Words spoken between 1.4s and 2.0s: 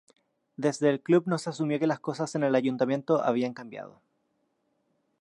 asumió que las